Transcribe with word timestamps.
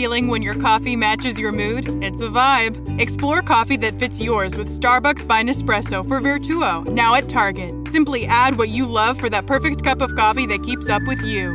Feeling 0.00 0.28
when 0.28 0.40
your 0.40 0.54
coffee 0.54 0.96
matches 0.96 1.38
your 1.38 1.52
mood? 1.52 1.86
It's 2.02 2.22
a 2.22 2.28
vibe. 2.28 2.74
Explore 2.98 3.42
coffee 3.42 3.76
that 3.78 3.92
fits 3.98 4.18
yours 4.18 4.56
with 4.56 4.66
Starbucks 4.66 5.28
by 5.28 5.42
Nespresso 5.42 6.02
for 6.08 6.20
Virtuo, 6.22 6.86
now 6.86 7.14
at 7.16 7.28
Target. 7.28 7.74
Simply 7.86 8.24
add 8.26 8.56
what 8.56 8.70
you 8.70 8.86
love 8.86 9.20
for 9.20 9.28
that 9.28 9.46
perfect 9.46 9.84
cup 9.84 10.00
of 10.00 10.14
coffee 10.16 10.46
that 10.46 10.64
keeps 10.64 10.88
up 10.88 11.02
with 11.06 11.20
you. 11.22 11.52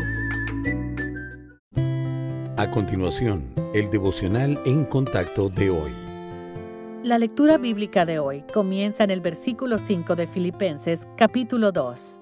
A 2.57 2.67
continuación, 2.69 3.51
el 3.73 3.89
devocional 3.89 4.59
en 4.67 4.85
contacto 4.85 5.49
de 5.49 5.71
hoy. 5.71 5.91
La 7.03 7.17
lectura 7.17 7.57
bíblica 7.57 8.05
de 8.05 8.19
hoy 8.19 8.43
comienza 8.53 9.03
en 9.03 9.09
el 9.09 9.21
versículo 9.21 9.79
5 9.79 10.15
de 10.15 10.27
Filipenses 10.27 11.07
capítulo 11.17 11.71
2. 11.71 12.19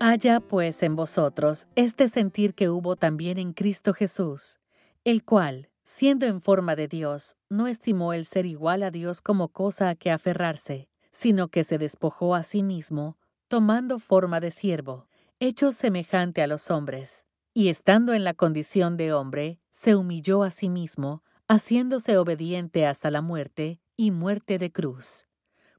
Haya 0.00 0.40
pues 0.40 0.82
en 0.82 0.96
vosotros 0.96 1.66
este 1.76 2.08
sentir 2.08 2.54
que 2.54 2.70
hubo 2.70 2.96
también 2.96 3.36
en 3.36 3.52
Cristo 3.52 3.92
Jesús, 3.92 4.58
el 5.04 5.24
cual, 5.24 5.70
siendo 5.82 6.26
en 6.26 6.42
forma 6.42 6.76
de 6.76 6.86
Dios, 6.86 7.36
no 7.48 7.66
estimó 7.66 8.12
el 8.12 8.24
ser 8.26 8.44
igual 8.44 8.82
a 8.82 8.90
Dios 8.90 9.22
como 9.22 9.48
cosa 9.48 9.88
a 9.88 9.94
que 9.94 10.10
aferrarse, 10.10 10.88
sino 11.10 11.48
que 11.48 11.64
se 11.64 11.78
despojó 11.78 12.34
a 12.34 12.42
sí 12.42 12.62
mismo, 12.62 13.16
tomando 13.48 13.98
forma 13.98 14.40
de 14.40 14.50
siervo, 14.50 15.08
hecho 15.40 15.72
semejante 15.72 16.42
a 16.42 16.46
los 16.46 16.70
hombres, 16.70 17.26
y 17.54 17.68
estando 17.68 18.12
en 18.12 18.24
la 18.24 18.34
condición 18.34 18.96
de 18.96 19.12
hombre, 19.12 19.58
se 19.70 19.96
humilló 19.96 20.42
a 20.42 20.50
sí 20.50 20.68
mismo, 20.68 21.24
haciéndose 21.48 22.18
obediente 22.18 22.86
hasta 22.86 23.10
la 23.10 23.22
muerte 23.22 23.80
y 23.96 24.10
muerte 24.10 24.58
de 24.58 24.70
cruz. 24.70 25.26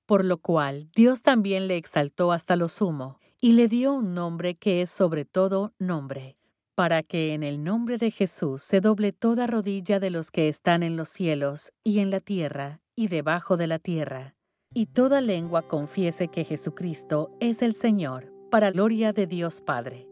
Por 0.05 0.25
lo 0.25 0.39
cual 0.39 0.89
Dios 0.95 1.21
también 1.21 1.67
le 1.67 1.77
exaltó 1.77 2.31
hasta 2.31 2.55
lo 2.55 2.67
sumo, 2.67 3.19
y 3.39 3.53
le 3.53 3.67
dio 3.67 3.93
un 3.93 4.13
nombre 4.13 4.55
que 4.55 4.81
es 4.81 4.89
sobre 4.89 5.25
todo 5.25 5.73
nombre, 5.79 6.37
para 6.75 7.03
que 7.03 7.33
en 7.33 7.43
el 7.43 7.63
nombre 7.63 7.97
de 7.97 8.11
Jesús 8.11 8.61
se 8.61 8.81
doble 8.81 9.11
toda 9.11 9.47
rodilla 9.47 9.99
de 9.99 10.09
los 10.09 10.31
que 10.31 10.47
están 10.47 10.83
en 10.83 10.97
los 10.97 11.09
cielos 11.09 11.71
y 11.83 11.99
en 11.99 12.11
la 12.11 12.19
tierra 12.19 12.81
y 12.95 13.07
debajo 13.07 13.57
de 13.57 13.67
la 13.67 13.79
tierra, 13.79 14.35
y 14.73 14.87
toda 14.87 15.21
lengua 15.21 15.63
confiese 15.63 16.27
que 16.27 16.45
Jesucristo 16.45 17.35
es 17.39 17.61
el 17.61 17.75
Señor, 17.75 18.31
para 18.49 18.71
gloria 18.71 19.13
de 19.13 19.27
Dios 19.27 19.61
Padre. 19.61 20.07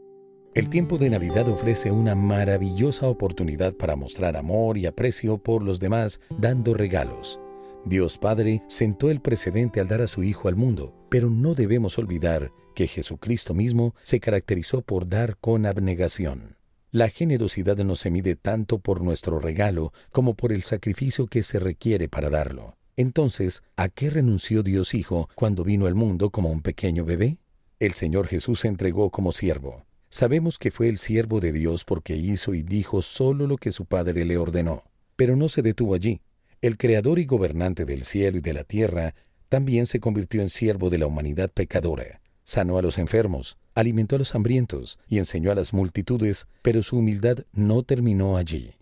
El 0.56 0.70
tiempo 0.70 0.98
de 0.98 1.10
Navidad 1.10 1.48
ofrece 1.48 1.92
una 1.92 2.16
maravillosa 2.16 3.08
oportunidad 3.08 3.74
para 3.76 3.96
mostrar 3.96 4.36
amor 4.36 4.78
y 4.78 4.88
aprecio 4.88 5.38
por 5.38 5.64
los 5.64 5.80
demás 5.80 6.20
dando 6.38 6.74
regalos. 6.74 7.40
Dios 7.86 8.18
Padre 8.18 8.62
sentó 8.68 9.10
el 9.10 9.22
precedente 9.22 9.80
al 9.80 9.88
dar 9.88 10.02
a 10.02 10.08
su 10.08 10.24
Hijo 10.24 10.48
al 10.48 10.56
mundo, 10.56 10.94
pero 11.10 11.30
no 11.30 11.56
debemos 11.56 11.98
olvidar 11.98 12.52
que 12.76 12.88
Jesucristo 12.88 13.54
mismo 13.54 13.96
se 14.04 14.20
caracterizó 14.20 14.82
por 14.82 15.08
dar 15.08 15.38
con 15.38 15.66
abnegación. 15.66 16.58
La 16.92 17.10
generosidad 17.10 17.78
no 17.78 17.96
se 17.96 18.10
mide 18.10 18.36
tanto 18.36 18.80
por 18.80 19.02
nuestro 19.02 19.40
regalo 19.40 19.94
como 20.12 20.34
por 20.34 20.52
el 20.52 20.64
sacrificio 20.64 21.28
que 21.28 21.44
se 21.44 21.60
requiere 21.60 22.10
para 22.10 22.30
darlo. 22.30 22.76
Entonces, 22.98 23.64
¿a 23.78 23.90
qué 23.90 24.10
renunció 24.10 24.62
Dios 24.62 24.94
Hijo 24.94 25.30
cuando 25.36 25.64
vino 25.64 25.86
al 25.86 25.96
mundo 25.96 26.32
como 26.32 26.50
un 26.50 26.62
pequeño 26.62 27.06
bebé? 27.06 27.38
El 27.80 27.94
Señor 27.94 28.28
Jesús 28.28 28.62
se 28.62 28.68
entregó 28.68 29.10
como 29.10 29.32
siervo. 29.32 29.86
Sabemos 30.10 30.58
que 30.58 30.72
fue 30.72 30.90
el 30.90 30.98
siervo 30.98 31.40
de 31.40 31.54
Dios 31.54 31.86
porque 31.86 32.18
hizo 32.18 32.54
y 32.54 32.64
dijo 32.64 33.02
solo 33.02 33.48
lo 33.48 33.58
que 33.58 33.72
su 33.72 33.86
Padre 33.86 34.26
le 34.26 34.38
ordenó. 34.38 34.84
Pero 35.16 35.36
no 35.36 35.48
se 35.48 35.62
detuvo 35.62 35.94
allí. 35.94 36.22
El 36.62 36.78
Creador 36.78 37.20
y 37.20 37.26
gobernante 37.26 37.86
del 37.86 38.04
cielo 38.04 38.38
y 38.38 38.42
de 38.42 38.52
la 38.52 38.66
tierra 38.66 39.16
también 39.48 39.86
se 39.86 40.02
convirtió 40.02 40.42
en 40.42 40.50
siervo 40.50 40.90
de 40.90 40.98
la 40.98 41.08
humanidad 41.08 41.50
pecadora. 41.50 42.20
Sanó 42.44 42.78
a 42.78 42.82
los 42.82 42.98
enfermos, 42.98 43.58
alimentó 43.76 44.18
a 44.18 44.20
los 44.20 44.36
hambrientos 44.36 45.00
y 45.08 45.20
enseñó 45.20 45.54
a 45.54 45.56
las 45.56 45.72
multitudes, 45.72 46.48
pero 46.62 46.84
su 46.84 46.98
humildad 46.98 47.46
no 47.54 47.84
terminó 47.84 48.36
allí. 48.36 48.74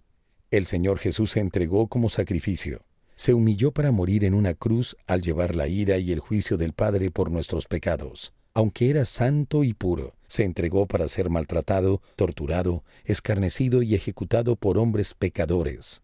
El 0.50 0.66
Señor 0.66 0.98
Jesús 0.98 1.30
se 1.32 1.40
entregó 1.40 1.86
como 1.88 2.10
sacrificio. 2.10 2.82
Se 3.16 3.36
humilló 3.36 3.72
para 3.72 3.92
morir 3.92 4.26
en 4.26 4.34
una 4.34 4.56
cruz 4.56 4.98
al 5.06 5.22
llevar 5.22 5.56
la 5.56 5.68
ira 5.68 6.00
y 6.00 6.12
el 6.12 6.20
juicio 6.20 6.58
del 6.58 6.74
Padre 6.74 7.12
por 7.12 7.30
nuestros 7.30 7.68
pecados. 7.68 8.34
Aunque 8.56 8.90
era 8.90 9.06
santo 9.06 9.64
y 9.64 9.76
puro, 9.76 10.16
se 10.28 10.44
entregó 10.44 10.88
para 10.88 11.08
ser 11.08 11.30
maltratado, 11.30 12.02
torturado, 12.16 12.84
escarnecido 13.06 13.84
y 13.84 13.94
ejecutado 13.94 14.56
por 14.56 14.80
hombres 14.80 15.14
pecadores. 15.14 16.02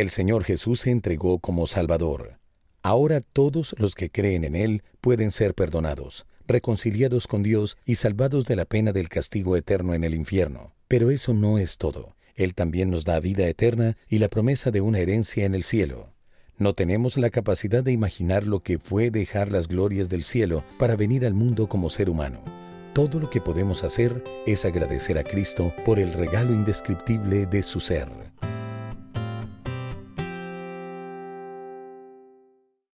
El 0.00 0.08
Señor 0.08 0.44
Jesús 0.44 0.80
se 0.80 0.90
entregó 0.90 1.40
como 1.40 1.66
Salvador. 1.66 2.38
Ahora 2.82 3.20
todos 3.20 3.74
los 3.76 3.94
que 3.94 4.08
creen 4.08 4.44
en 4.44 4.56
Él 4.56 4.82
pueden 5.02 5.30
ser 5.30 5.52
perdonados, 5.52 6.24
reconciliados 6.46 7.26
con 7.26 7.42
Dios 7.42 7.76
y 7.84 7.96
salvados 7.96 8.46
de 8.46 8.56
la 8.56 8.64
pena 8.64 8.94
del 8.94 9.10
castigo 9.10 9.58
eterno 9.58 9.92
en 9.92 10.02
el 10.02 10.14
infierno. 10.14 10.72
Pero 10.88 11.10
eso 11.10 11.34
no 11.34 11.58
es 11.58 11.76
todo. 11.76 12.16
Él 12.34 12.54
también 12.54 12.90
nos 12.90 13.04
da 13.04 13.20
vida 13.20 13.46
eterna 13.46 13.98
y 14.08 14.20
la 14.20 14.28
promesa 14.28 14.70
de 14.70 14.80
una 14.80 15.00
herencia 15.00 15.44
en 15.44 15.54
el 15.54 15.64
cielo. 15.64 16.14
No 16.56 16.72
tenemos 16.72 17.18
la 17.18 17.28
capacidad 17.28 17.84
de 17.84 17.92
imaginar 17.92 18.46
lo 18.46 18.60
que 18.60 18.78
fue 18.78 19.10
dejar 19.10 19.52
las 19.52 19.68
glorias 19.68 20.08
del 20.08 20.24
cielo 20.24 20.64
para 20.78 20.96
venir 20.96 21.26
al 21.26 21.34
mundo 21.34 21.68
como 21.68 21.90
ser 21.90 22.08
humano. 22.08 22.40
Todo 22.94 23.20
lo 23.20 23.28
que 23.28 23.42
podemos 23.42 23.84
hacer 23.84 24.24
es 24.46 24.64
agradecer 24.64 25.18
a 25.18 25.24
Cristo 25.24 25.74
por 25.84 25.98
el 25.98 26.14
regalo 26.14 26.54
indescriptible 26.54 27.44
de 27.44 27.62
su 27.62 27.80
ser. 27.80 28.29